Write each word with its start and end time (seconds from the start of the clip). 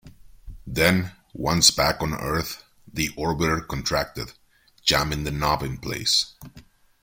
Then, 0.65 1.11
once 1.31 1.69
back 1.69 2.01
on 2.01 2.15
Earth, 2.15 2.63
the 2.91 3.09
Orbiter 3.09 3.61
contracted, 3.67 4.33
jamming 4.83 5.25
the 5.25 5.31
knob 5.31 5.61
in 5.61 5.77
place. 5.77 6.33